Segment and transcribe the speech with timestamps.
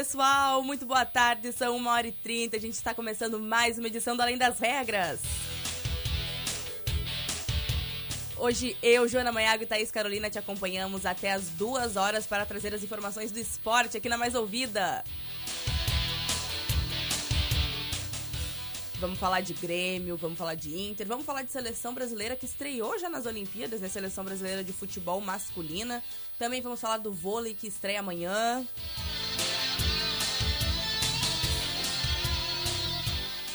[0.00, 3.86] Pessoal, muito boa tarde, são 1 hora e 30, a gente está começando mais uma
[3.86, 5.20] edição do Além das Regras.
[8.38, 12.74] Hoje eu, Joana Manhago e Thaís Carolina te acompanhamos até as duas horas para trazer
[12.74, 15.04] as informações do esporte aqui na Mais Ouvida.
[19.00, 22.98] Vamos falar de Grêmio, vamos falar de Inter, vamos falar de seleção brasileira que estreou
[22.98, 23.88] já nas Olimpíadas, né?
[23.88, 26.02] Seleção brasileira de futebol masculina.
[26.38, 28.66] Também vamos falar do vôlei que estreia amanhã.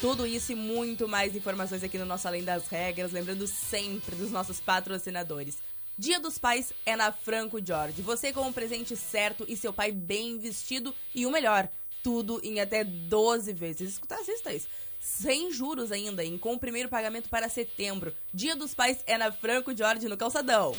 [0.06, 4.30] Tudo isso e muito mais informações aqui no nosso Além das Regras, lembrando sempre dos
[4.30, 5.58] nossos patrocinadores.
[5.98, 8.02] Dia dos Pais é na Franco Jorge.
[8.02, 11.68] Você com o presente certo e seu pai bem vestido e o melhor,
[12.04, 13.94] tudo em até 12 vezes.
[13.94, 14.68] Escuta, assista isso.
[15.00, 18.14] Sem juros ainda, em com o primeiro pagamento para setembro.
[18.32, 20.72] Dia dos Pais é na Franco Jorge, no Calçadão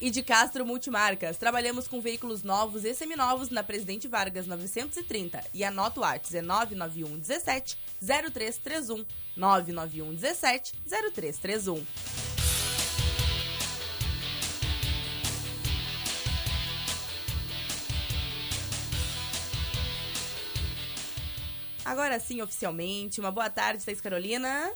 [0.00, 1.36] e de Castro Multimarcas.
[1.36, 6.42] Trabalhamos com veículos novos e seminovos na Presidente Vargas 930 e anota o WhatsApp é
[6.42, 9.04] 991 17 0331
[9.36, 11.84] 991 17 0331.
[21.84, 24.70] Agora sim, oficialmente, uma boa tarde, Thais Carolina.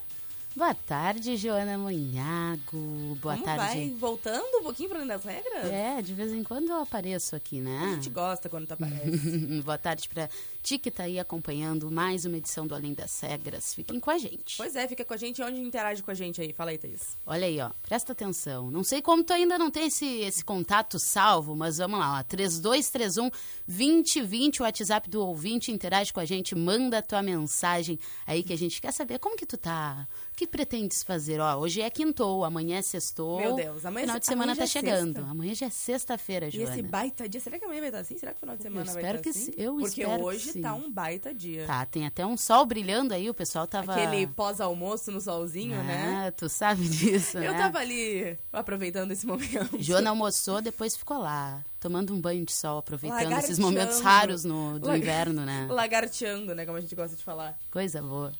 [0.55, 3.17] Boa tarde, Joana Munhago.
[3.23, 3.65] Boa Como tarde.
[3.65, 3.89] vai?
[3.99, 5.65] Voltando um pouquinho para além das regras?
[5.65, 7.91] É, de vez em quando eu apareço aqui, né?
[7.93, 9.63] A gente gosta quando tu aparece.
[9.65, 10.29] Boa tarde para
[10.63, 13.75] ti que tá aí acompanhando mais uma edição do Além das Regras.
[13.75, 14.57] Fiquem com a gente.
[14.57, 15.43] pois é, fica com a gente.
[15.43, 16.53] Onde interage com a gente aí?
[16.53, 17.17] Fala aí, Thaís.
[17.27, 17.71] Olha aí, ó.
[17.83, 18.71] Presta atenção.
[18.71, 22.23] Não sei como tu ainda não tem esse, esse contato salvo, mas vamos lá, ó.
[22.23, 23.31] 3231
[23.67, 28.53] 2020, o WhatsApp do ouvinte, interage com a gente, manda a tua mensagem aí que
[28.53, 30.07] a gente quer saber como que tu tá.
[30.33, 31.41] O que pretendes fazer?
[31.41, 33.39] Ó, hoje é quintou, amanhã é sextou.
[33.41, 35.15] Meu Deus, amanhã Final é- de semana tá é chegando.
[35.17, 35.31] sexta.
[35.31, 36.71] Amanhã já é sexta-feira, E Joana.
[36.73, 38.17] esse baita dia, será que amanhã vai estar assim?
[38.19, 39.53] Será que o final de semana vai espero estar que assim?
[39.53, 40.23] sim, eu Porque espero
[40.53, 40.63] que hoje sim.
[40.63, 41.67] tá um baita dia.
[41.67, 43.93] Tá, tem até um sol brilhando aí, o pessoal tava.
[43.95, 46.27] Aquele pós-almoço no solzinho, né?
[46.29, 47.59] Ah, tu sabe disso, Eu né?
[47.59, 49.81] tava ali aproveitando esse momento.
[49.81, 54.79] Joana almoçou, depois ficou lá, tomando um banho de sol, aproveitando esses momentos raros no,
[54.79, 55.67] do inverno, né?
[55.71, 56.65] Lagarteando, né?
[56.67, 57.59] Como a gente gosta de falar.
[57.71, 58.33] Coisa boa.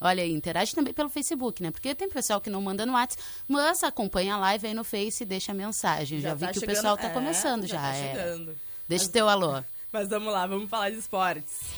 [0.00, 1.70] Olha aí, interage também pelo Facebook, né?
[1.70, 5.22] Porque tem pessoal que não manda no WhatsApp, mas acompanha a live aí no Face
[5.22, 6.20] e deixa a mensagem.
[6.20, 7.80] Já, vi tá que chegando- o pessoal tá é, começando já.
[7.80, 8.38] tá é.
[8.86, 9.62] Deixa o teu alô.
[9.94, 11.70] Mas vamos lá, vamos falar de esportes.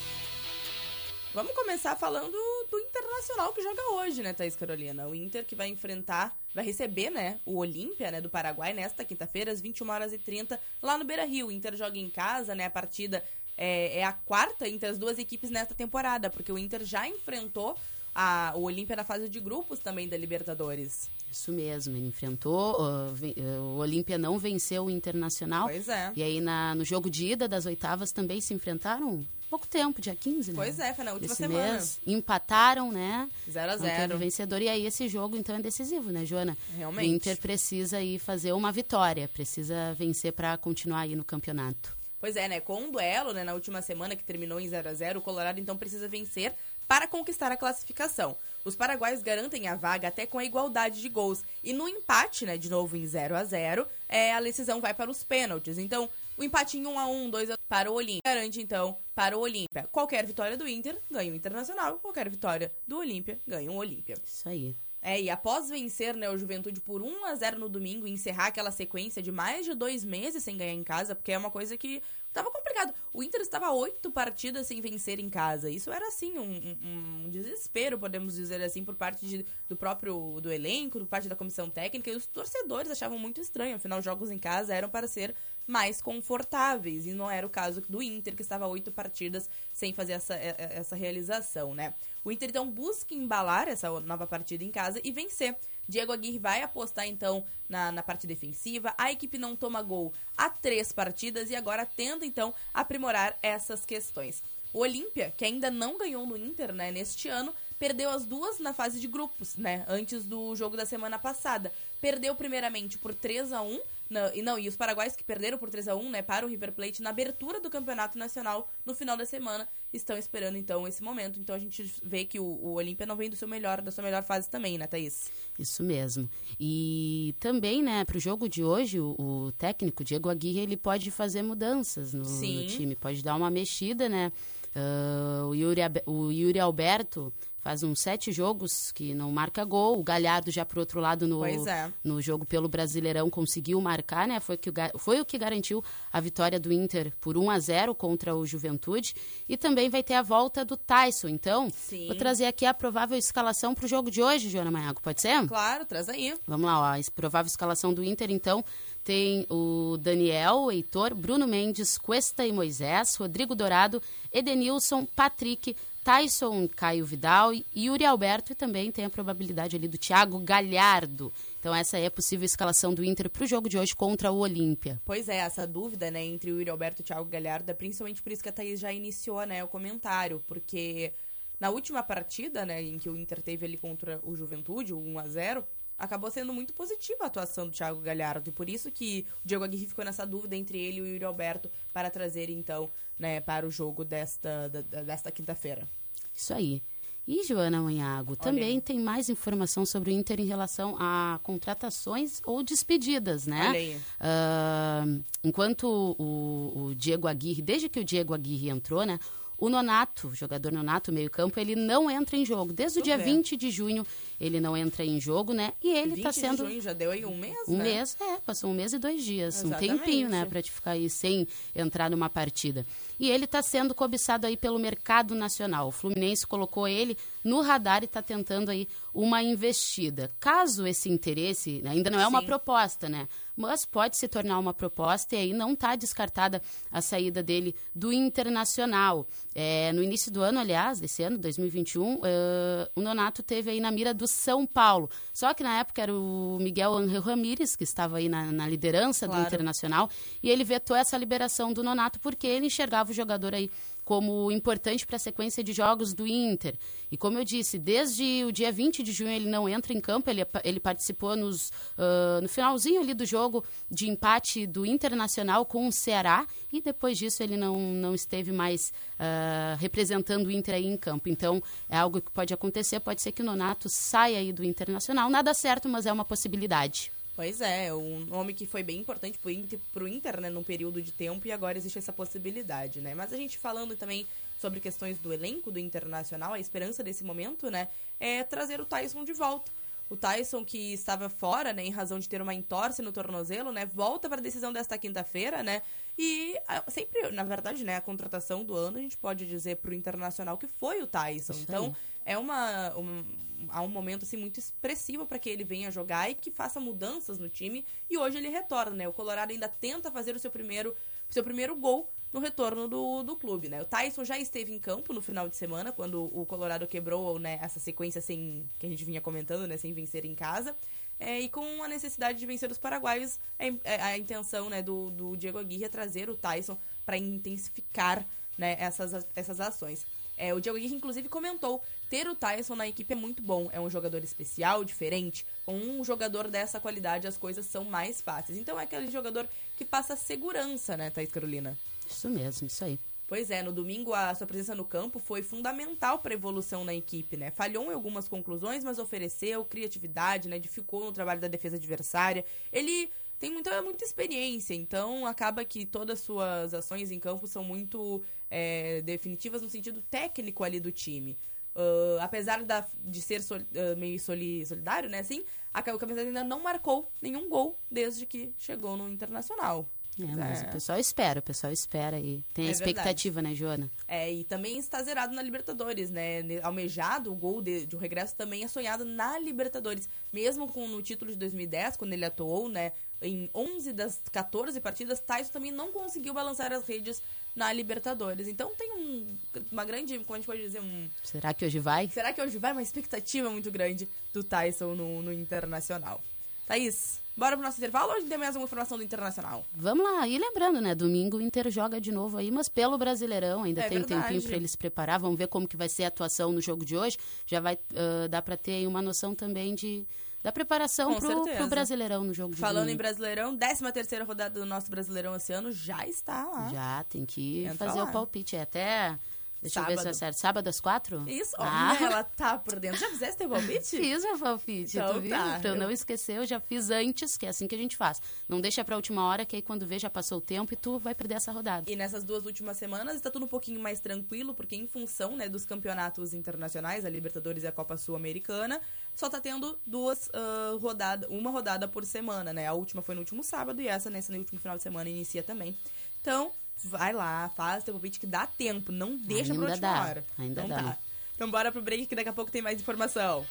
[1.34, 2.32] Vamos começar falando
[2.70, 5.06] do Internacional que joga hoje, né, Thaís Carolina?
[5.06, 9.52] O Inter que vai enfrentar, vai receber, né, o Olímpia, né, do Paraguai nesta quinta-feira,
[9.52, 11.48] às 21 horas e 30 lá no Beira-Rio.
[11.48, 13.22] O Inter joga em casa, né, a partida
[13.54, 17.76] é, é a quarta entre as duas equipes nesta temporada, porque o Inter já enfrentou
[18.18, 21.10] a, o Olímpia na fase de grupos também da Libertadores.
[21.30, 25.68] Isso mesmo, ele enfrentou, ven- eh, o Olímpia não venceu o Internacional.
[25.68, 26.12] Pois é.
[26.16, 30.14] E aí na, no jogo de ida das oitavas também se enfrentaram pouco tempo, dia
[30.14, 30.56] 15, né?
[30.56, 31.72] Pois é, foi na última Esse semana.
[31.74, 32.00] mês.
[32.06, 33.28] Empataram, né?
[33.50, 34.62] 0 a Não teve 0 vencedor.
[34.62, 36.56] E aí esse jogo, então, é decisivo, né, Joana?
[36.76, 37.06] Realmente.
[37.10, 41.94] O Inter precisa aí fazer uma vitória, precisa vencer para continuar aí no campeonato.
[42.18, 42.60] Pois é, né?
[42.60, 45.60] Com um duelo, né, na última semana que terminou em 0 a 0 o Colorado
[45.60, 46.52] então precisa vencer
[46.86, 48.36] para conquistar a classificação.
[48.64, 51.44] Os paraguaios garantem a vaga até com a igualdade de gols.
[51.62, 55.10] E no empate, né, de novo em 0 a 0 é, a decisão vai para
[55.10, 55.78] os pênaltis.
[55.78, 58.22] Então, o empate em 1 a 1 2 a para o Olímpia.
[58.24, 59.88] Garante, então, para o Olímpia.
[59.92, 61.98] Qualquer vitória do Inter, ganha o Internacional.
[62.00, 64.16] Qualquer vitória do Olímpia, ganha o Olímpia.
[64.24, 64.76] Isso aí.
[65.00, 68.46] É, e após vencer né, o Juventude por 1 a 0 no domingo e encerrar
[68.46, 71.76] aquela sequência de mais de dois meses sem ganhar em casa, porque é uma coisa
[71.78, 72.02] que
[72.36, 72.92] tava complicado.
[73.12, 75.70] O Inter estava oito partidas sem vencer em casa.
[75.70, 80.38] Isso era, assim, um, um- um desespero, podemos dizer assim, por parte de- do próprio
[80.40, 82.10] do elenco, por parte da comissão técnica.
[82.10, 83.76] E os torcedores achavam muito estranho.
[83.76, 85.34] Afinal, jogos em casa eram para ser
[85.66, 87.06] mais confortáveis.
[87.06, 90.94] E não era o caso do Inter, que estava oito partidas sem fazer essa, essa
[90.94, 91.94] realização, né?
[92.24, 95.56] O Inter, então, busca embalar essa nova partida em casa e vencer.
[95.88, 98.94] Diego Aguirre vai apostar, então, na, na parte defensiva.
[98.98, 104.42] A equipe não toma gol há três partidas e agora tenta, então, aprimorar essas questões.
[104.72, 108.72] O Olímpia, que ainda não ganhou no Inter, né, neste ano, perdeu as duas na
[108.72, 111.72] fase de grupos, né, antes do jogo da semana passada.
[112.00, 115.68] Perdeu primeiramente por 3 a 1 não, e não, e os paraguaios que perderam por
[115.68, 119.16] 3 a 1 né, para o River Plate na abertura do Campeonato Nacional no final
[119.16, 121.40] da semana estão esperando então esse momento.
[121.40, 124.04] Então a gente vê que o, o Olímpia não vem do seu melhor, da sua
[124.04, 125.30] melhor fase também, né, Thaís?
[125.58, 126.30] Isso mesmo.
[126.58, 131.10] E também, né, para o jogo de hoje, o, o, técnico Diego Aguirre, ele pode
[131.10, 134.30] fazer mudanças no, no time, pode dar uma mexida, né?
[134.76, 137.32] Uh, o, Yuri, o Yuri Alberto
[137.66, 139.98] faz uns sete jogos que não marca gol.
[139.98, 141.90] O Galhardo já por outro lado no, é.
[142.04, 144.38] no jogo pelo Brasileirão conseguiu marcar, né?
[144.38, 145.82] Foi, que o, foi o que garantiu
[146.12, 149.16] a vitória do Inter por 1 a 0 contra o Juventude.
[149.48, 151.26] E também vai ter a volta do Tyson.
[151.26, 152.06] Então, Sim.
[152.06, 155.02] vou trazer aqui a provável escalação para o jogo de hoje, Joana Maiago.
[155.02, 155.44] Pode ser?
[155.48, 156.38] Claro, traz aí.
[156.46, 158.64] Vamos lá, ó, a provável escalação do Inter, então.
[159.02, 164.02] Tem o Daniel, o Heitor, Bruno Mendes, Cuesta e Moisés, Rodrigo Dourado,
[164.32, 169.98] Edenilson, Patrick, Tyson Caio Vidal e Yuri Alberto e também tem a probabilidade ali do
[169.98, 171.32] Thiago Galhardo.
[171.58, 174.38] Então essa é a possível escalação do Inter para o jogo de hoje contra o
[174.38, 175.02] Olímpia.
[175.04, 178.22] Pois é, essa dúvida, né, entre o Yuri Alberto e o Thiago Galhardo é principalmente
[178.22, 181.12] por isso que a Thaís já iniciou, né, o comentário, porque
[181.58, 185.18] na última partida, né, em que o Inter teve ali contra o Juventude, o 1
[185.18, 185.64] a 0
[185.98, 188.50] acabou sendo muito positiva a atuação do Thiago Galhardo.
[188.50, 191.24] E por isso que o Diego Aguirre ficou nessa dúvida entre ele e o Yuri
[191.24, 195.88] Alberto para trazer, então, né, para o jogo desta, da, desta quinta-feira.
[196.34, 196.82] Isso aí.
[197.26, 202.62] E Joana Manhago, também tem mais informação sobre o Inter em relação a contratações ou
[202.62, 203.68] despedidas, né?
[203.68, 203.96] Olha aí.
[203.96, 209.18] Uh, enquanto o, o Diego Aguirre, desde que o Diego Aguirre entrou, né?
[209.58, 212.72] O Nonato, jogador Nonato, meio-campo, ele não entra em jogo.
[212.72, 213.36] Desde o dia bem.
[213.36, 214.06] 20 de junho,
[214.38, 215.72] ele não entra em jogo, né?
[215.82, 216.64] E ele está sendo.
[216.64, 217.56] De junho já deu aí um mês?
[217.66, 217.84] Um né?
[217.84, 219.64] mês, é, passou um mês e dois dias.
[219.64, 219.92] Exatamente.
[219.92, 222.86] Um tempinho, né, para te ficar aí sem entrar numa partida.
[223.18, 225.88] E ele está sendo cobiçado aí pelo mercado nacional.
[225.88, 230.30] O Fluminense colocou ele no radar e está tentando aí uma investida.
[230.38, 232.46] Caso esse interesse, ainda não é uma Sim.
[232.46, 233.26] proposta, né?
[233.56, 238.12] Mas pode se tornar uma proposta e aí não está descartada a saída dele do
[238.12, 239.26] Internacional.
[239.54, 243.80] É, no início do ano, aliás, desse ano, 2021, uh, eh, o Nonato teve aí
[243.80, 245.08] na mira do São Paulo.
[245.32, 249.26] Só que na época era o Miguel Angel Ramírez, que estava aí na, na liderança
[249.26, 249.42] claro.
[249.42, 250.10] do Internacional,
[250.42, 253.70] e ele vetou essa liberação do Nonato porque ele enxergava o jogador aí
[254.06, 256.78] como importante para a sequência de jogos do Inter.
[257.10, 260.30] E como eu disse, desde o dia 20 de junho ele não entra em campo,
[260.30, 265.88] ele, ele participou nos, uh, no finalzinho ali do jogo de empate do Internacional com
[265.88, 270.86] o Ceará e depois disso ele não, não esteve mais uh, representando o Inter aí
[270.86, 271.28] em campo.
[271.28, 275.28] Então é algo que pode acontecer, pode ser que o Nonato saia aí do Internacional.
[275.28, 277.10] Nada certo, mas é uma possibilidade.
[277.36, 281.02] Pois é, um nome que foi bem importante pro Inter, pro Inter, né, num período
[281.02, 283.14] de tempo, e agora existe essa possibilidade, né?
[283.14, 284.26] Mas a gente falando também
[284.58, 287.88] sobre questões do elenco do Internacional, a esperança desse momento, né,
[288.18, 289.70] é trazer o Tyson de volta.
[290.08, 293.84] O Tyson, que estava fora, né, em razão de ter uma entorse no tornozelo, né,
[293.84, 295.82] volta para a decisão desta quinta-feira, né,
[296.18, 296.56] e
[296.88, 300.66] sempre, na verdade, né, a contratação do ano, a gente pode dizer pro Internacional que
[300.66, 301.54] foi o Tyson.
[301.54, 303.24] Então, é uma, uma
[303.68, 307.38] há um momento assim muito expressivo para que ele venha jogar e que faça mudanças
[307.38, 307.84] no time.
[308.08, 309.08] E hoje ele retorna, né?
[309.08, 310.94] O Colorado ainda tenta fazer o seu primeiro,
[311.28, 313.80] seu primeiro gol no retorno do, do clube, né?
[313.80, 317.58] O Tyson já esteve em campo no final de semana, quando o Colorado quebrou né,
[317.62, 319.76] essa sequência sem que a gente vinha comentando, né?
[319.76, 320.76] Sem vencer em casa.
[321.18, 325.10] É, e com a necessidade de vencer os paraguaios, é, é a intenção né, do,
[325.10, 328.26] do Diego Aguirre é trazer o Tyson para intensificar
[328.58, 330.06] né, essas, essas ações.
[330.36, 333.70] É, o Diego Aguirre, inclusive, comentou: ter o Tyson na equipe é muito bom.
[333.72, 335.46] É um jogador especial, diferente.
[335.64, 338.58] Com um jogador dessa qualidade, as coisas são mais fáceis.
[338.58, 341.78] Então é aquele jogador que passa segurança, né, Thaís Carolina?
[342.06, 342.98] Isso mesmo, isso aí.
[343.26, 346.94] Pois é, no domingo a sua presença no campo foi fundamental para a evolução na
[346.94, 347.50] equipe, né?
[347.50, 350.56] Falhou em algumas conclusões, mas ofereceu criatividade, né?
[350.56, 352.44] Edificou no trabalho da defesa adversária.
[352.72, 357.64] Ele tem muita, muita experiência, então acaba que todas as suas ações em campo são
[357.64, 361.36] muito é, definitivas no sentido técnico ali do time.
[361.74, 366.26] Uh, apesar da, de ser sol, uh, meio soli, solidário, né, assim, a, o Camiseta
[366.26, 369.86] ainda não marcou nenhum gol desde que chegou no Internacional.
[370.18, 370.66] É, mas é.
[370.66, 373.54] o pessoal espera, o pessoal espera e tem a é expectativa, verdade.
[373.54, 373.90] né, Joana?
[374.08, 376.42] É, e também está zerado na Libertadores, né?
[376.62, 380.08] Almejado, o gol de, de regresso também é sonhado na Libertadores.
[380.32, 385.20] Mesmo com no título de 2010, quando ele atuou, né, Em 11 das 14 partidas,
[385.20, 387.20] Tyson também não conseguiu balançar as redes
[387.54, 388.48] na Libertadores.
[388.48, 389.36] Então tem um,
[389.70, 391.08] uma grande, como a gente pode dizer, um...
[391.22, 392.08] Será que hoje vai?
[392.08, 392.72] Será que hoje vai?
[392.72, 396.22] Uma expectativa muito grande do Tyson no, no Internacional.
[396.66, 399.64] Thaís, bora pro nosso intervalo ou tem mais alguma informação do Internacional?
[399.74, 400.26] Vamos lá.
[400.26, 400.94] E lembrando, né?
[400.94, 403.64] Domingo o Inter joga de novo aí, mas pelo Brasileirão.
[403.64, 404.22] Ainda É tem verdade.
[404.22, 405.20] tempinho para ele se preparar.
[405.20, 407.18] Vamos ver como que vai ser a atuação no jogo de hoje.
[407.46, 410.06] Já vai uh, dar para ter aí uma noção também de
[410.42, 411.56] da preparação Com pro, certeza.
[411.56, 412.98] pro Brasileirão no jogo de Falando em domingo.
[412.98, 416.68] Brasileirão, 13 terceira rodada do nosso Brasileirão esse ano já está lá.
[416.72, 418.04] Já, tem que Entra fazer lá.
[418.04, 418.54] o palpite.
[418.54, 419.18] É até.
[419.66, 420.14] Deixa eu ver se é Sábado.
[420.18, 420.36] certo.
[420.36, 421.28] Sábado às quatro?
[421.28, 421.96] Isso, Ah.
[421.98, 422.98] olha, ela tá por dentro.
[422.98, 423.84] Já fizesse teu palpite?
[423.96, 425.30] Fiz meu palpite, Então tu viu?
[425.30, 427.96] tá, Pra eu não esquecer, eu já fiz antes, que é assim que a gente
[427.96, 428.20] faz.
[428.48, 430.98] Não deixa pra última hora, que aí quando vê já passou o tempo e tu
[430.98, 431.90] vai perder essa rodada.
[431.90, 435.48] E nessas duas últimas semanas está tudo um pouquinho mais tranquilo, porque em função né,
[435.48, 438.80] dos campeonatos internacionais, a Libertadores e a Copa Sul-Americana,
[439.14, 442.66] só tá tendo duas ah, rodadas, uma rodada por semana, né?
[442.66, 445.76] A última foi no último sábado e essa nesse último final de semana inicia também.
[446.20, 446.50] Então,
[446.84, 450.24] vai lá, faz teu palpite que dá tempo, não deixa pra Ainda última dá, hora.
[450.38, 450.82] ainda então dá.
[450.82, 450.96] tá.
[451.34, 453.46] Então bora pro break que daqui a pouco tem mais informação.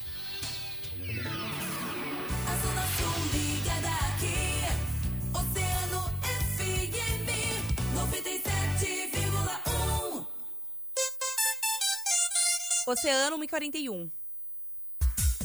[2.48, 4.65] A Zona Sul ligada aqui.
[5.34, 6.01] Oceano
[6.55, 7.27] FM
[7.96, 10.25] 97,1.
[12.88, 14.10] Oceano 141.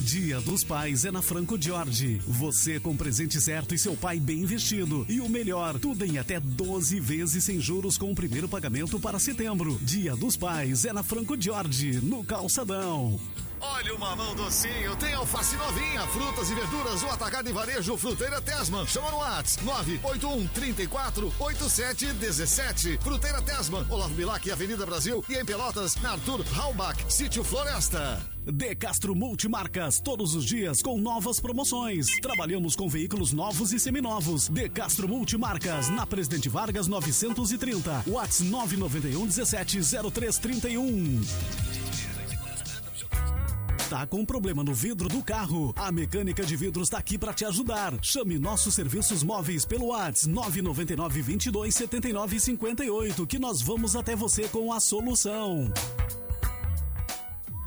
[0.00, 2.20] Dia dos Pais é na Franco Jorge.
[2.26, 5.06] Você com presente certo e seu pai bem investido.
[5.08, 9.18] E o melhor, tudo em até 12 vezes sem juros com o primeiro pagamento para
[9.18, 9.78] setembro.
[9.82, 13.18] Dia dos Pais é na Franco Jorge, no Calçadão.
[13.60, 18.40] Olha o mamão docinho, tem alface novinha, frutas e verduras, o atacado e varejo Fruteira
[18.40, 18.86] Tesman.
[18.86, 22.98] Chama no Whats 981 34 87 17.
[23.02, 28.33] Fruteira Tesman, Olavo Bilac, Avenida Brasil e em Pelotas, na Arthur Halbach, Sítio Floresta.
[28.44, 32.06] De Castro Multimarcas, todos os dias com novas promoções.
[32.20, 34.48] Trabalhamos com veículos novos e seminovos.
[34.48, 38.04] De Castro Multimarcas, na Presidente Vargas 930.
[38.06, 39.80] Whats 991 17
[40.12, 41.22] 0331.
[43.88, 45.72] Tá com problema no vidro do carro?
[45.76, 47.94] A mecânica de vidros está aqui para te ajudar.
[48.02, 54.48] Chame nossos serviços móveis pelo WhatsApp 999 22 79 58 que nós vamos até você
[54.48, 55.72] com a solução.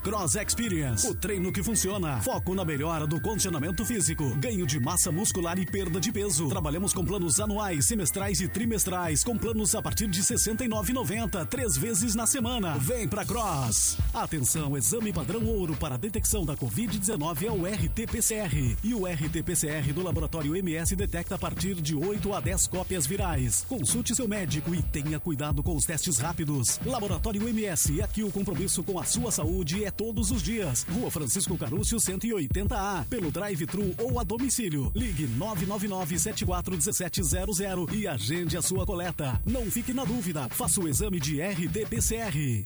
[0.07, 2.21] Cross Experience, o treino que funciona.
[2.21, 6.47] Foco na melhora do condicionamento físico, ganho de massa muscular e perda de peso.
[6.47, 11.75] Trabalhamos com planos anuais, semestrais e trimestrais, com planos a partir de R$ 69,90, três
[11.75, 12.77] vezes na semana.
[12.77, 13.97] Vem pra Cross.
[14.13, 18.77] Atenção, exame padrão ouro para detecção da Covid-19 é o RT-PCR.
[18.81, 23.65] E o RT-PCR do laboratório MS detecta a partir de 8 a 10 cópias virais.
[23.67, 26.79] Consulte seu médico e tenha cuidado com os testes rápidos.
[26.85, 30.85] Laboratório MS, aqui o compromisso com a sua saúde é todos os dias.
[30.89, 34.91] Rua Francisco Carúcio 180A, pelo drive-thru ou a domicílio.
[34.95, 39.41] Ligue 999 741700 e agende a sua coleta.
[39.45, 42.65] Não fique na dúvida, faça o exame de RT-PCR.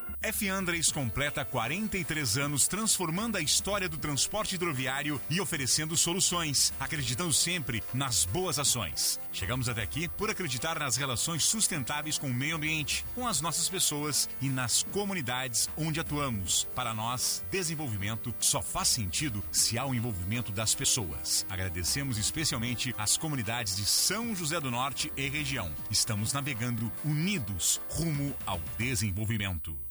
[0.23, 0.47] F.
[0.47, 7.81] Andres completa 43 anos transformando a história do transporte hidroviário e oferecendo soluções, acreditando sempre
[7.91, 9.19] nas boas ações.
[9.33, 13.67] Chegamos até aqui por acreditar nas relações sustentáveis com o meio ambiente, com as nossas
[13.67, 16.67] pessoas e nas comunidades onde atuamos.
[16.75, 21.47] Para nós, desenvolvimento só faz sentido se há o envolvimento das pessoas.
[21.49, 25.71] Agradecemos especialmente as comunidades de São José do Norte e região.
[25.89, 29.90] Estamos navegando unidos rumo ao desenvolvimento.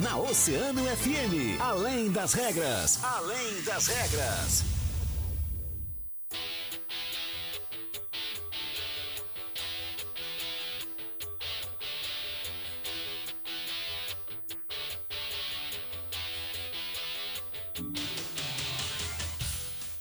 [0.00, 1.60] na Oceano FM.
[1.60, 4.64] Além das regras, além das regras.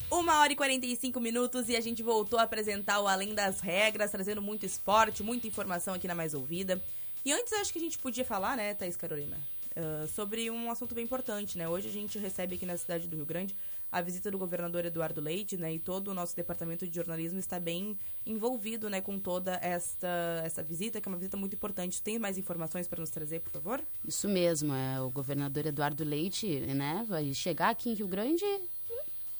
[0.09, 4.11] Uma hora e 45 minutos e a gente voltou a apresentar o Além das Regras,
[4.11, 6.81] trazendo muito esporte, muita informação aqui na Mais Ouvida.
[7.25, 9.37] E antes acho que a gente podia falar, né, Thaís Carolina,
[9.75, 11.67] ah, sobre um assunto bem importante, né?
[11.67, 13.55] Hoje a gente recebe aqui na cidade do Rio Grande
[13.91, 15.73] a visita do governador Eduardo Leite, né?
[15.73, 20.61] E todo o nosso departamento de jornalismo está bem envolvido, né, com toda esta, essa
[20.61, 22.01] visita, que é uma visita muito importante.
[22.01, 23.81] Tem mais informações para nos trazer, por favor?
[24.05, 28.45] Isso mesmo, é o governador Eduardo Leite, né, vai chegar aqui em Rio Grande.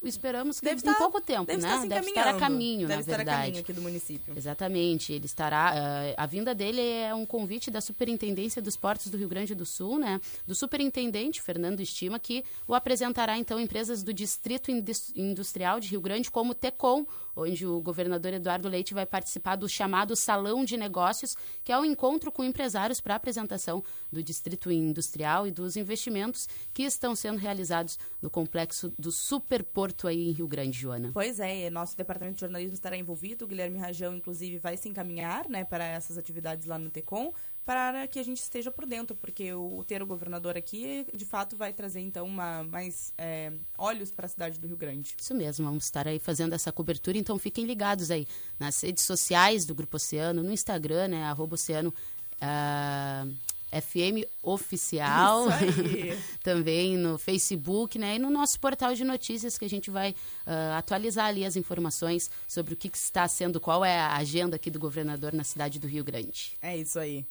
[0.01, 1.67] Esperamos que Deve em estar- pouco tempo, deve né?
[1.67, 3.41] estar se deve estar a caminho, Deve na estar a verdade.
[3.47, 4.33] caminho aqui do município.
[4.37, 5.73] Exatamente, ele estará.
[5.75, 9.65] eh, a vinda dele é um convite da Superintendência dos Portos do Rio Grande do
[9.65, 10.21] Sul, né?
[10.47, 16.01] Do superintendente Fernando Estima, que o apresentará então empresas do Distrito Indus- Industrial de Rio
[16.01, 17.05] Grande, como Tecom,
[17.39, 21.86] onde o governador Eduardo Leite vai participar do chamado Salão de Negócios, que é um
[21.86, 27.98] encontro com empresários para apresentação do Distrito Industrial e dos investimentos que estão sendo realizados
[28.22, 31.12] no complexo do Superporto aí em Rio Grande, Joana.
[31.13, 33.46] Pois é, nosso departamento de jornalismo estará envolvido.
[33.46, 37.34] O Guilherme Rajão, inclusive, vai se encaminhar né, para essas atividades lá no TECOM,
[37.69, 41.55] para que a gente esteja por dentro, porque o ter o governador aqui, de fato,
[41.55, 45.13] vai trazer, então, uma, mais é, olhos para a cidade do Rio Grande.
[45.21, 49.65] Isso mesmo, vamos estar aí fazendo essa cobertura, então fiquem ligados aí nas redes sociais
[49.65, 51.93] do Grupo Oceano, no Instagram, né, arroba Oceano
[52.41, 53.27] ah,
[53.71, 56.19] FM Oficial, Isso aí.
[56.41, 60.79] também no Facebook, né, e no nosso portal de notícias que a gente vai ah,
[60.79, 64.71] atualizar ali as informações sobre o que, que está sendo, qual é a agenda aqui
[64.71, 66.57] do governador na cidade do Rio Grande.
[66.63, 67.27] É isso aí.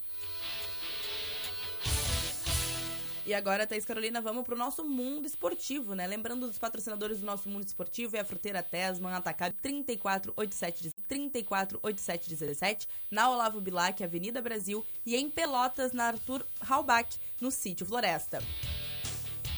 [3.29, 6.07] E agora, Thaís Carolina, vamos pro nosso mundo esportivo, né?
[6.07, 13.29] Lembrando dos patrocinadores do nosso mundo esportivo, é a Fruteira Tesman, Atacado 3487 348717, na
[13.29, 18.43] Olavo Bilac, Avenida Brasil, e em Pelotas, na Arthur Halbach, no sítio Floresta.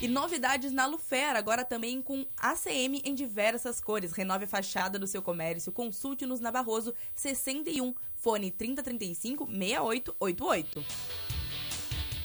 [0.03, 4.11] E novidades na Lufer, agora também com ACM em diversas cores.
[4.11, 5.71] Renove a fachada do seu comércio.
[5.71, 11.30] Consulte-nos na Barroso 61, fone 3035 6888.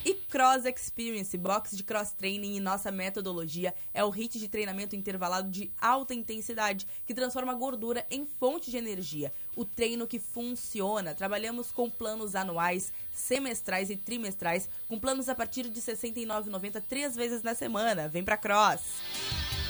[0.06, 4.94] E Cross Experience, box de cross training e nossa metodologia é o HIT de treinamento
[4.94, 9.32] intervalado de alta intensidade que transforma a gordura em fonte de energia.
[9.56, 11.12] O treino que funciona.
[11.12, 17.16] Trabalhamos com planos anuais, semestrais e trimestrais, com planos a partir de R$ 69,90 três
[17.16, 18.06] vezes na semana.
[18.06, 19.65] Vem pra Cross!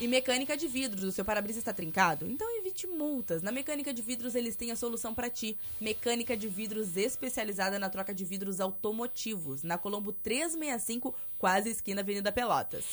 [0.00, 2.24] E mecânica de vidros, o seu para-brisa está trincado?
[2.30, 3.42] Então evite multas.
[3.42, 5.58] Na Mecânica de Vidros eles têm a solução para ti.
[5.80, 12.30] Mecânica de vidros especializada na troca de vidros automotivos, na Colombo 365, quase esquina Avenida
[12.30, 12.84] Pelotas.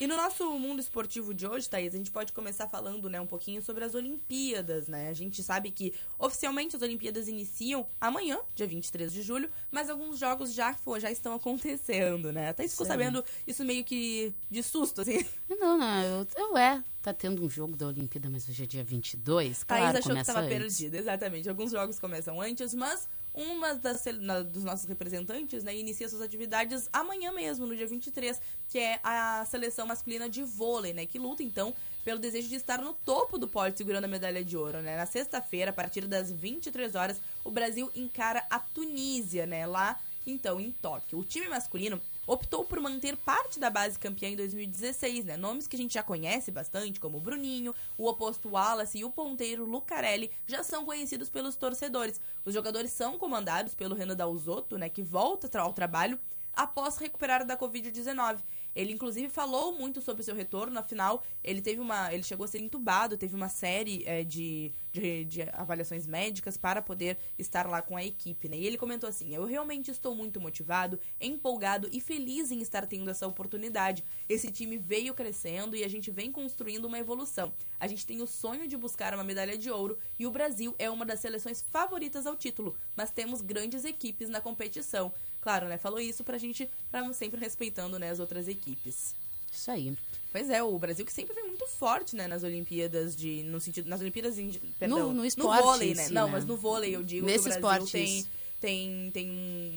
[0.00, 3.26] E no nosso mundo esportivo de hoje, Thaís, a gente pode começar falando, né, um
[3.26, 5.10] pouquinho sobre as Olimpíadas, né?
[5.10, 10.18] A gente sabe que oficialmente as Olimpíadas iniciam amanhã, dia 23 de julho, mas alguns
[10.18, 12.48] jogos já, fo- já estão acontecendo, né?
[12.48, 15.22] A Thaís ficou sabendo isso meio que de susto, assim.
[15.60, 18.82] Não, não, eu, eu é, tá tendo um jogo da Olimpíada, mas hoje é dia
[18.82, 21.48] 22, claro, Thaís achou que estava perdida, exatamente.
[21.48, 26.88] Alguns jogos começam antes, mas uma das, na- dos nossos representantes né, inicia suas atividades
[26.92, 31.06] amanhã mesmo, no dia 23, que é a seleção masculina de vôlei, né?
[31.06, 34.56] Que luta, então, pelo desejo de estar no topo do pódio segurando a medalha de
[34.56, 34.96] ouro, né?
[34.96, 39.66] Na sexta-feira, a partir das 23 horas, o Brasil encara a Tunísia, né?
[39.66, 41.18] Lá, então, em Tóquio.
[41.18, 42.00] O time masculino
[42.32, 45.36] optou por manter parte da base campeã em 2016, né?
[45.36, 49.10] Nomes que a gente já conhece bastante, como o Bruninho, o oposto Wallace e o
[49.10, 52.20] ponteiro Lucarelli, já são conhecidos pelos torcedores.
[52.44, 54.88] Os jogadores são comandados pelo Renan Dalzotto, né?
[54.88, 56.20] Que volta ao trabalho
[56.54, 58.38] após recuperar da Covid-19.
[58.74, 60.78] Ele, inclusive, falou muito sobre o seu retorno.
[60.78, 62.12] Afinal, ele teve uma.
[62.12, 66.80] Ele chegou a ser entubado, teve uma série é, de, de, de avaliações médicas para
[66.80, 68.56] poder estar lá com a equipe, né?
[68.56, 73.10] E ele comentou assim: Eu realmente estou muito motivado, empolgado e feliz em estar tendo
[73.10, 74.04] essa oportunidade.
[74.28, 77.52] Esse time veio crescendo e a gente vem construindo uma evolução.
[77.78, 80.88] A gente tem o sonho de buscar uma medalha de ouro e o Brasil é
[80.90, 85.12] uma das seleções favoritas ao título, mas temos grandes equipes na competição.
[85.40, 85.78] Claro, né?
[85.78, 89.14] Falou isso pra gente, pra sempre respeitando né, as outras equipes.
[89.50, 89.96] Isso aí.
[90.30, 93.88] Pois é, o Brasil que sempre vem muito forte, né, nas Olimpíadas de no sentido
[93.88, 96.08] nas Olimpíadas em, perdão, no esporte vôlei, em né?
[96.10, 96.32] Não, né?
[96.32, 98.28] mas no vôlei eu digo Nesse que o Brasil esporte, tem isso.
[98.60, 99.26] tem tem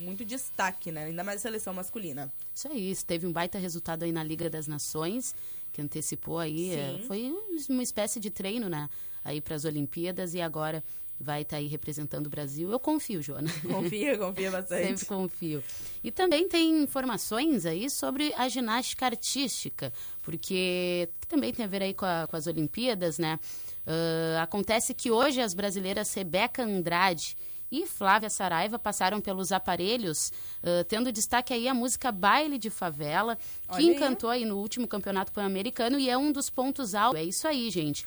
[0.01, 1.05] muito destaque, né?
[1.05, 2.31] Ainda mais a seleção masculina.
[2.53, 5.33] Isso aí, isso teve um baita resultado aí na Liga das Nações,
[5.71, 7.33] que antecipou aí, é, foi
[7.67, 8.87] uma espécie de treino, né,
[9.25, 10.83] aí para as Olimpíadas e agora
[11.23, 12.69] vai estar aí representando o Brasil.
[12.71, 13.49] Eu confio, Joana.
[13.67, 14.85] Confia, confia bastante.
[14.87, 15.63] Sempre confio.
[16.03, 21.93] E também tem informações aí sobre a ginástica artística, porque também tem a ver aí
[21.93, 23.39] com, a- com as Olimpíadas, né?
[23.87, 27.35] Ah, acontece que hoje as brasileiras Rebeca Andrade
[27.73, 30.31] e Flávia Saraiva passaram pelos aparelhos,
[30.63, 33.85] ah, tendo destaque aí a música Baile de Favela, que Olha aí.
[33.95, 37.19] encantou aí no último campeonato pan-americano e é um dos pontos altos.
[37.19, 38.05] É isso aí, gente.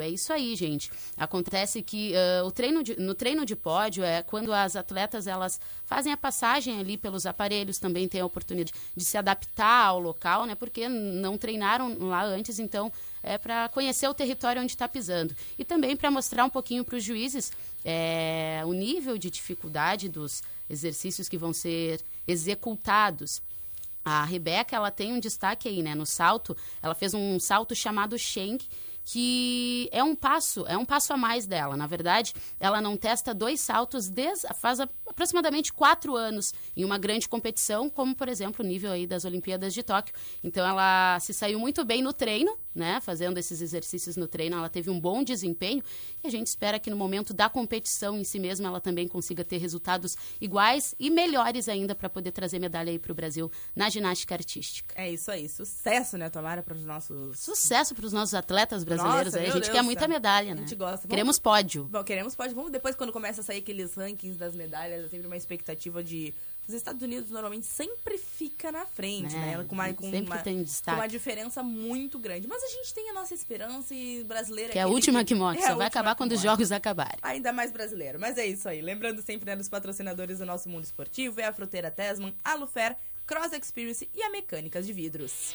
[0.00, 0.90] É isso aí, gente.
[1.16, 5.60] Acontece que ah, o treino de- no treino de pódio é quando as atletas elas
[5.84, 10.46] fazem a passagem ali pelos aparelhos, também tem a oportunidade de se adaptar ao local,
[10.46, 10.54] né?
[10.54, 12.90] Porque não treinaram lá antes, então
[13.22, 16.96] é para conhecer o território onde está pisando e também para mostrar um pouquinho para
[16.96, 17.52] os juízes
[17.84, 23.40] é, o nível de dificuldade dos exercícios que vão ser executados.
[24.04, 25.94] A Rebeca, ela tem um destaque aí, né?
[25.94, 28.66] No salto, ela fez um salto chamado Schenk,
[29.04, 31.76] que é um passo, é um passo a mais dela.
[31.76, 37.28] Na verdade, ela não testa dois saltos desde, faz aproximadamente quatro anos em uma grande
[37.28, 40.14] competição, como, por exemplo, o nível aí das Olimpíadas de Tóquio.
[40.42, 43.00] Então, ela se saiu muito bem no treino, né?
[43.00, 45.82] Fazendo esses exercícios no treino, ela teve um bom desempenho
[46.22, 49.44] e a gente espera que no momento da competição em si mesma ela também consiga
[49.44, 53.90] ter resultados iguais e melhores ainda para poder trazer medalha aí para o Brasil na
[53.90, 54.94] ginástica artística.
[54.96, 55.48] É isso aí.
[55.48, 57.38] Sucesso, né, Tomara, para os nossos.
[57.38, 59.42] Sucesso para os nossos atletas brasileiros Nossa, aí.
[59.44, 60.60] A gente Deus quer muita medalha, A né?
[60.62, 60.96] gente gosta.
[60.98, 61.84] Vamos- Queremos pódio.
[61.84, 62.54] Bom, queremos, pode.
[62.54, 66.34] Vamos depois, quando começa a sair aqueles rankings das medalhas, é sempre uma expectativa de.
[66.68, 69.64] Os Estados Unidos normalmente sempre fica na frente, É, né?
[69.66, 72.46] Com uma, com sempre uma, tem com uma diferença muito grande.
[72.46, 74.70] Mas a gente tem a nossa esperança e brasileira.
[74.72, 77.18] Que é a última que morre, é só a vai acabar quando os jogos acabarem.
[77.20, 78.20] Ainda mais brasileiro.
[78.20, 78.80] Mas é isso aí.
[78.80, 82.96] Lembrando sempre né, dos patrocinadores do nosso mundo esportivo: é a Fruteira Tesman, a Lufer,
[83.26, 85.54] Cross Experience e a Mecânicas de Vidros.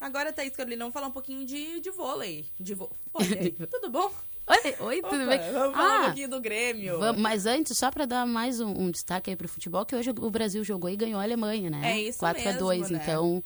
[0.00, 2.46] Agora, Thaís Carolina, vamos falar um pouquinho de, de vôlei.
[2.58, 2.88] De vo...
[3.14, 4.10] Oi, tudo bom?
[4.46, 5.52] Oi, oi tudo Opa, bem?
[5.52, 6.98] Vamos falar um Ah, pouquinho do Grêmio.
[6.98, 10.10] vamos- mas antes, só para dar mais um, um destaque aí pro futebol, que hoje
[10.10, 11.80] o Brasil jogou e ganhou a Alemanha, né?
[11.92, 13.02] É isso 4 a 2 mesmo, né?
[13.02, 13.42] então...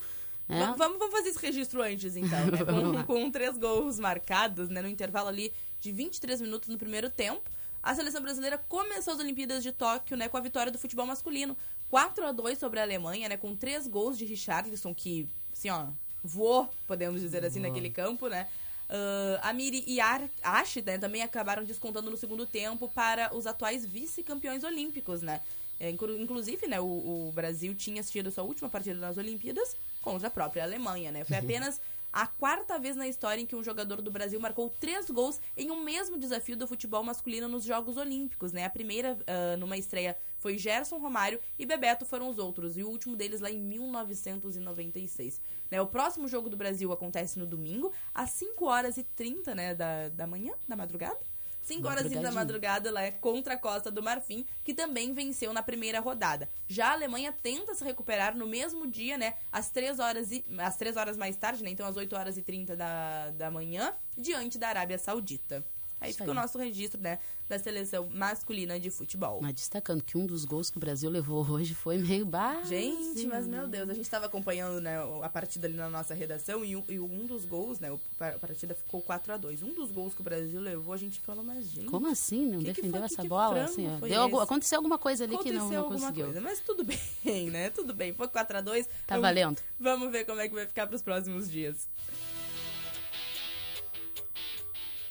[0.47, 3.03] Va- Vamos, vamos fazer esse registro antes, então, né?
[3.07, 4.81] Com, com três gols marcados, né?
[4.81, 7.41] No intervalo ali de 23 minutos no primeiro tempo.
[7.81, 10.29] A seleção brasileira começou as Olimpíadas de Tóquio, né?
[10.29, 11.57] Com a vitória do futebol masculino.
[11.89, 13.37] 4 a 2 sobre a Alemanha, né?
[13.37, 15.87] Com três gols de Richarlison, que, assim, ó,
[16.23, 18.47] voou, podemos dizer assim, naquele campo, né?
[18.89, 23.47] Ah, a Miri e a Ash, né, também acabaram descontando no segundo tempo para os
[23.47, 25.41] atuais vice-campeões olímpicos, né?
[25.79, 30.27] É, inclu- inclusive, né, o, o Brasil tinha assistido sua última partida nas Olimpíadas contra
[30.27, 31.23] a própria Alemanha, né?
[31.23, 31.81] Foi apenas
[32.13, 35.71] a quarta vez na história em que um jogador do Brasil marcou três gols em
[35.71, 38.65] um mesmo desafio do futebol masculino nos Jogos Olímpicos, né?
[38.65, 42.89] A primeira, ah, numa estreia, foi Gerson Romário e Bebeto foram os outros, e o
[42.89, 45.41] último deles lá em 1996.
[45.71, 49.73] Né, o próximo jogo do Brasil acontece no domingo, às 5 horas e 30 né,
[49.73, 51.32] da, da manhã, da madrugada.
[51.63, 55.53] 5 horas 30 da madrugada lá é contra a Costa do Marfim, que também venceu
[55.53, 56.49] na primeira rodada.
[56.67, 59.35] Já a Alemanha tenta se recuperar no mesmo dia, né?
[59.51, 61.69] Às 3 horas, e, às 3 horas mais tarde, né?
[61.69, 65.65] Então às 8 horas e 30 da, da manhã, diante da Arábia Saudita.
[66.01, 66.41] Aí Isso fica o aí.
[66.41, 67.17] nosso registro, né?
[67.53, 69.39] Da seleção masculina de futebol.
[69.39, 72.65] Mas destacando que um dos gols que o Brasil levou hoje foi meio baixo.
[72.69, 76.65] Gente, mas meu Deus, a gente tava acompanhando né, a partida ali na nossa redação
[76.65, 77.95] e um, e um dos gols, né?
[78.19, 81.19] A partida ficou 4 a 2 Um dos gols que o Brasil levou, a gente
[81.21, 81.85] falou, mas gente.
[81.85, 82.43] Como assim?
[82.47, 83.63] Não Que que defendeu foi- que essa que bola?
[83.65, 84.43] Assim, foi Deu algu- esse?
[84.45, 86.25] aconteceu alguma coisa ali que não, Aconteceu não conseguiu.
[86.25, 86.83] coisa, mas tudo
[87.23, 87.69] bem, né?
[87.69, 88.13] Tudo bem.
[88.15, 89.61] Foi 4 a 2 Tá vamos, valendo.
[89.79, 91.87] Vamos ver como é que vai ficar pros próximos dias.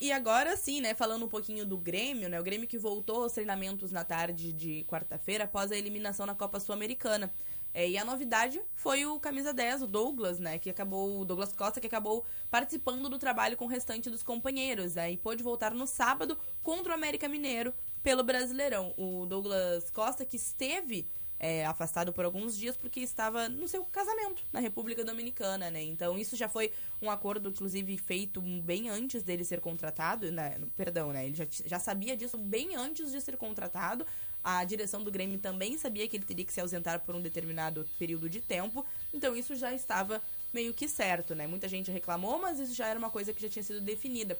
[0.03, 3.35] E agora sim, né, falando um pouquinho do Grêmio, né, o Grêmio que voltou aos
[3.35, 7.33] treinamentos na tarde de quarta-feira após a eliminação na Copa Sul-Americana.
[7.73, 11.55] É, e a novidade foi o camisa 10, o Douglas, né, que acabou, o Douglas
[11.55, 15.73] Costa, que acabou participando do trabalho com o restante dos companheiros, né, e pôde voltar
[15.73, 18.93] no sábado contra o América Mineiro pelo Brasileirão.
[18.97, 21.07] O Douglas Costa, que esteve
[21.43, 25.83] é, afastado por alguns dias porque estava no seu casamento na República Dominicana, né?
[25.83, 26.71] Então isso já foi
[27.03, 30.57] um acordo, inclusive, feito bem antes dele ser contratado, né?
[30.77, 31.27] Perdão, né?
[31.27, 34.07] Ele já, já sabia disso bem antes de ser contratado.
[34.45, 37.85] A direção do Grêmio também sabia que ele teria que se ausentar por um determinado
[37.99, 38.87] período de tempo.
[39.13, 41.49] Então isso já estava meio que certo, né?
[41.49, 44.39] Muita gente reclamou, mas isso já era uma coisa que já tinha sido definida.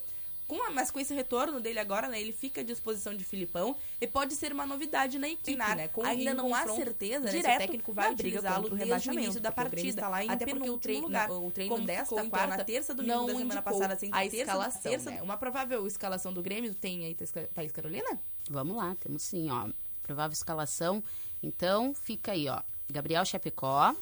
[0.57, 3.75] Com a- mas com esse retorno dele agora, né, ele fica à disposição de Filipão
[4.01, 5.89] e pode ser uma novidade na equipe, né?
[5.89, 9.23] Com, Ainda não há certeza né, se o direto técnico vai utilizá-lo desde o rebaixamento
[9.23, 10.09] início da partida.
[10.09, 11.31] lá em Até porque o penúltimo treino, lugar.
[11.31, 14.15] o treino Como desta ficou, então, quarta na terça domingo não da semana passada, sendo
[14.15, 15.23] a terça, escalação, terça, né?
[15.23, 18.21] Uma provável escalação do Grêmio tem aí, Thaís- Thaís Carolina?
[18.51, 19.69] Vamos lá, temos sim, ó.
[20.03, 21.03] Provável escalação.
[21.43, 22.61] Então, fica aí, ó.
[22.91, 23.95] Gabriel Chapecó,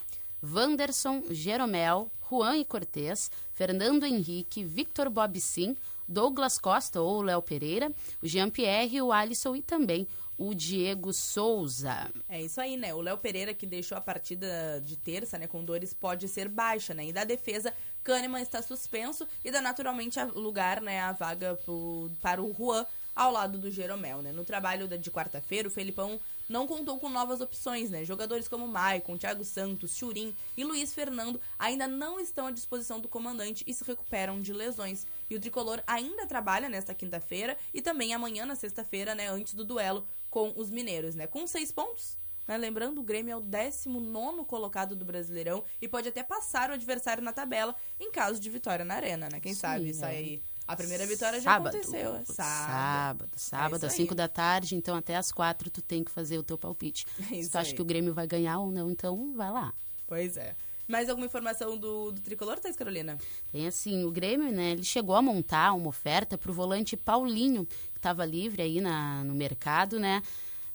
[0.43, 5.77] Wanderson, Jeromel, Juan e Cortez, Fernando Henrique, Victor Bob Sim,
[6.11, 12.11] Douglas Costa ou Léo Pereira, o Jean-Pierre, o Alisson e também o Diego Souza.
[12.29, 12.93] É isso aí, né?
[12.95, 16.95] O Léo Pereira, que deixou a partida de terça, né, com dores, pode ser baixa,
[16.95, 17.07] né?
[17.07, 22.43] E da defesa, Kahneman está suspenso e dá naturalmente lugar, né, a vaga pro, para
[22.43, 24.33] o Juan ao lado do Jeromel, né?
[24.33, 26.19] No trabalho de quarta-feira, o Felipão
[26.49, 28.05] não contou com novas opções, né?
[28.05, 33.09] Jogadores como Maicon, Thiago Santos, Churim e Luiz Fernando ainda não estão à disposição do
[33.09, 35.07] comandante e se recuperam de lesões.
[35.31, 39.65] E o tricolor ainda trabalha nesta quinta-feira e também amanhã, na sexta-feira, né, antes do
[39.65, 41.27] duelo com os mineiros, né?
[41.29, 42.59] Com seis pontos, né?
[42.59, 47.23] Lembrando, o Grêmio é o 19 colocado do Brasileirão e pode até passar o adversário
[47.23, 49.39] na tabela em caso de vitória na Arena, né?
[49.41, 49.93] Quem Sim, sabe é.
[49.95, 50.43] sai aí.
[50.67, 52.15] A primeira vitória já sábado, aconteceu.
[52.15, 52.35] É sábado.
[52.35, 54.17] Sábado, sábado, É às isso 5 aí.
[54.17, 57.05] da tarde, então até às 4 tu tem que fazer o teu palpite.
[57.19, 57.77] É Se isso tu acha aí.
[57.77, 59.73] que o Grêmio vai ganhar ou não, então vai lá.
[60.07, 60.55] Pois é.
[60.91, 63.17] Mais alguma informação do, do tricolor, Thais Carolina?
[63.53, 67.99] Tem assim, o Grêmio, né, ele chegou a montar uma oferta pro volante Paulinho, que
[67.99, 70.21] estava livre aí na, no mercado, né?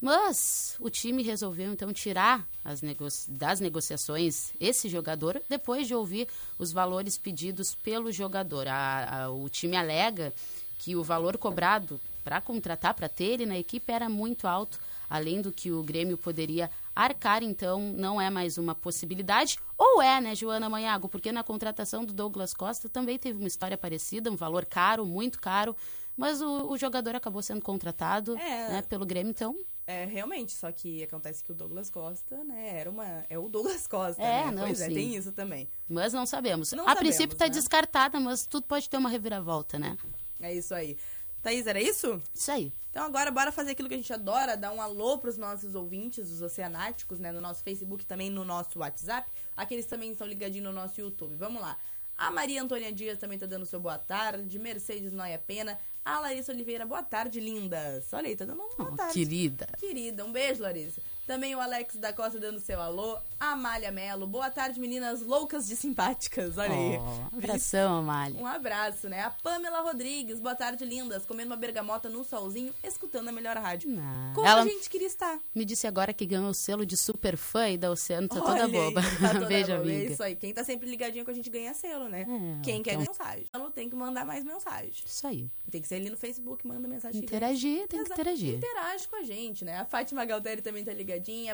[0.01, 2.47] Mas o time resolveu então tirar
[2.81, 6.27] nego- das negociações esse jogador depois de ouvir
[6.59, 8.67] os valores pedidos pelo jogador.
[8.67, 10.33] A- a- o time alega
[10.79, 15.41] que o valor cobrado para contratar, para ter ele na equipe era muito alto, além
[15.41, 19.57] do que o Grêmio poderia arcar, então não é mais uma possibilidade.
[19.77, 21.09] Ou é, né, Joana Manhago?
[21.09, 25.39] Porque na contratação do Douglas Costa também teve uma história parecida, um valor caro, muito
[25.39, 25.75] caro,
[26.15, 28.69] mas o, o jogador acabou sendo contratado É.
[28.69, 29.55] né, pelo Grêmio, então
[29.87, 33.23] É, realmente, só que acontece que o Douglas Costa, né, era uma...
[33.29, 34.51] É o Douglas Costa, É, né?
[34.51, 34.93] não, pois é, sim.
[34.93, 35.67] tem isso também.
[35.87, 36.71] Mas não sabemos.
[36.71, 37.51] Não a sabemos, princípio está né?
[37.51, 39.95] descartada, mas tudo pode ter uma reviravolta, né?
[40.39, 40.97] É isso aí.
[41.45, 42.19] Thaís, era isso?
[42.33, 42.73] Isso aí.
[42.89, 46.31] Então agora bora fazer aquilo que a gente adora, dar um alô pros nossos ouvintes,
[46.31, 49.29] os oceanáticos, né, no nosso Facebook também no nosso WhatsApp.
[49.55, 51.35] Aqueles também estão ligadinhos no nosso YouTube.
[51.35, 51.77] Vamos lá.
[52.17, 54.57] A Maria Antônia Dias também tá dando seu boa tarde.
[54.57, 55.77] Mercedes Noia Pena.
[56.03, 58.11] A Larissa Oliveira, boa tarde, lindas.
[58.13, 59.13] Olha aí, tá dando uma boa Oh, tarde.
[59.13, 59.67] querida.
[59.77, 60.99] Querida, um beijo, Larissa.
[61.27, 63.17] Também o Alex da Costa dando seu alô.
[63.39, 66.55] A Amália Melo, boa tarde, meninas loucas de simpáticas.
[66.57, 66.97] Olha aí.
[66.99, 68.39] Oh, abração, Amália.
[68.39, 69.21] Um abraço, né?
[69.23, 71.25] A Pamela Rodrigues, boa tarde, lindas.
[71.25, 73.89] Comendo uma bergamota no solzinho, escutando a melhor rádio.
[73.89, 74.33] Não.
[74.35, 75.39] Como Ela a gente queria estar.
[75.53, 78.51] me disse agora que ganhou o selo de super fã e da Oceano tá toda
[78.51, 79.01] Olha boba.
[79.01, 79.89] tá toda Beijo, boba.
[79.91, 80.13] É amiga.
[80.13, 80.35] isso aí.
[80.35, 82.21] Quem tá sempre ligadinho com a gente ganha selo, né?
[82.21, 83.45] É, Quem quer então- mensagem.
[83.51, 84.93] Ela tem que mandar mais mensagem.
[85.03, 85.49] Isso aí.
[85.71, 87.19] Tem que ser ali no Facebook, manda mensagem.
[87.19, 88.55] Interagir, tem que interagir.
[88.55, 89.79] Interage com a gente, né?
[89.79, 90.93] A Fátima Galteri também tá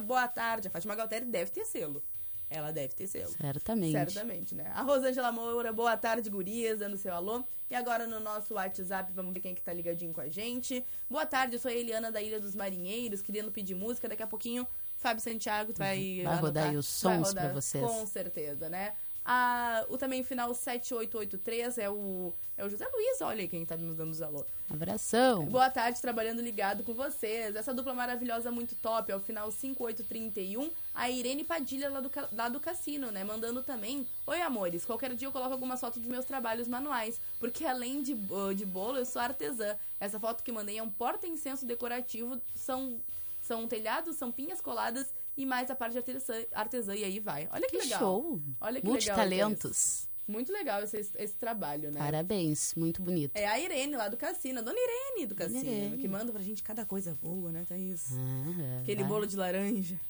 [0.02, 0.68] Boa tarde.
[0.68, 2.04] A Fátima Galteri deve ter selo.
[2.50, 3.32] Ela deve ter selo.
[3.32, 3.92] Certamente.
[3.94, 4.70] Certamente, né?
[4.76, 7.46] A Rosângela Moura, boa tarde, gurias, dando seu alô.
[7.70, 10.84] E agora no nosso WhatsApp, vamos ver quem que tá ligadinho com a gente.
[11.10, 14.10] Boa tarde, eu sou a Eliana da Ilha dos Marinheiros, querendo pedir música.
[14.10, 16.70] Daqui a pouquinho, Fábio Santiago vai Vai rodar anotar.
[16.72, 17.82] aí os sons rodar, pra vocês.
[17.86, 18.94] Com certeza, né?
[19.24, 23.96] Ah, o também final 7883 é o, é o José Luiz, olha quem tá nos
[23.96, 24.44] dando os alô.
[24.70, 25.46] Abração.
[25.46, 27.56] Boa tarde, trabalhando ligado com vocês.
[27.56, 29.12] Essa dupla maravilhosa, muito top.
[29.12, 33.24] Ao final 5831, a Irene Padilha lá do, lá do cassino, né?
[33.24, 34.08] Mandando também.
[34.26, 34.86] Oi, amores.
[34.86, 37.20] Qualquer dia eu coloco algumas fotos dos meus trabalhos manuais.
[37.40, 38.16] Porque além de,
[38.56, 39.76] de bolo, eu sou artesã.
[40.00, 42.42] Essa foto que mandei é um porta-incenso decorativo.
[42.56, 43.00] São,
[43.42, 46.96] são telhados, são pinhas coladas e mais a parte de artesã, artesã.
[46.96, 47.48] E aí vai.
[47.52, 48.00] Olha que, Que legal.
[48.00, 48.42] show.
[48.60, 50.02] Olha que Multitalentos.
[50.04, 50.12] legal.
[50.28, 52.00] Muito legal esse, esse trabalho, né?
[52.00, 53.36] Parabéns, muito bonito.
[53.36, 55.98] É a Irene lá do Cassino, a dona Irene do Cassino, Irene.
[55.98, 58.12] que manda pra gente cada coisa boa, né, Thaís?
[58.14, 59.10] Ah, Aquele vai.
[59.10, 60.00] bolo de laranja.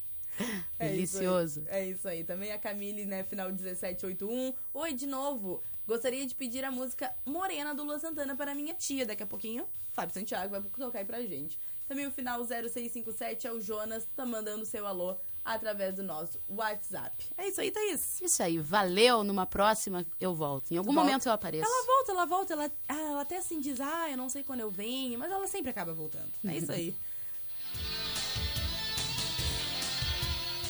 [0.78, 1.18] É isso.
[1.18, 1.62] Delicioso.
[1.66, 2.24] É isso aí.
[2.24, 4.54] Também a Camille, né, final 1781.
[4.72, 5.62] Oi, de novo.
[5.86, 9.04] Gostaria de pedir a música Morena do Lua Santana para minha tia.
[9.04, 11.58] Daqui a pouquinho, Fábio Santiago vai tocar aí pra gente.
[11.92, 17.26] Também o final 0657 é o Jonas, tá mandando seu alô através do nosso WhatsApp.
[17.36, 18.18] É isso aí, Thaís.
[18.22, 19.22] Isso aí, valeu.
[19.22, 20.72] Numa próxima eu volto.
[20.72, 21.06] Em algum Volta.
[21.06, 21.66] momento eu apareço.
[21.66, 24.60] Ela volta, ela volta, ela, ah, ela até assim diz, ah, eu não sei quando
[24.60, 26.32] eu venho, mas ela sempre acaba voltando.
[26.48, 26.96] É isso aí.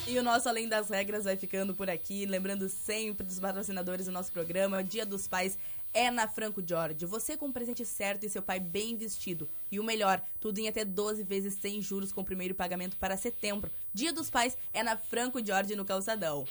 [0.04, 2.26] E o nosso Além das Regras vai ficando por aqui.
[2.26, 4.82] Lembrando sempre dos patrocinadores do nosso programa.
[4.82, 5.56] Dia dos Pais
[5.92, 7.06] é na Franco Jorge.
[7.06, 9.48] Você com o presente certo e seu pai bem vestido.
[9.70, 13.16] E o melhor, tudo em até 12 vezes sem juros com o primeiro pagamento para
[13.16, 13.70] setembro.
[13.92, 16.46] Dia dos Pais é na Franco Jorge no Calçadão.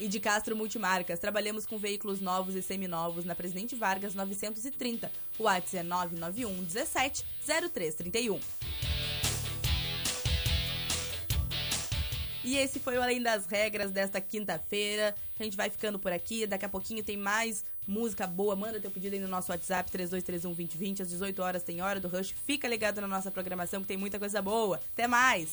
[0.00, 5.10] E de Castro Multimarcas, trabalhamos com veículos novos e seminovos na Presidente Vargas 930.
[5.38, 8.93] O WhatsApp é 991 17 0331.
[12.44, 15.14] E esse foi o Além das Regras desta quinta-feira.
[15.40, 16.46] A gente vai ficando por aqui.
[16.46, 18.54] Daqui a pouquinho tem mais música boa.
[18.54, 21.00] Manda teu pedido aí no nosso WhatsApp, 3231-2020.
[21.00, 22.34] Às 18 horas tem Hora do Rush.
[22.46, 24.78] Fica ligado na nossa programação que tem muita coisa boa.
[24.92, 25.50] Até mais!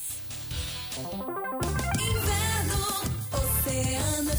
[1.97, 2.81] Inverno,
[3.31, 4.31] Oceano.